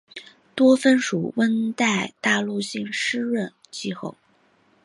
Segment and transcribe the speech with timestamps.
[0.55, 4.15] 多芬属温带大陆性湿润气候。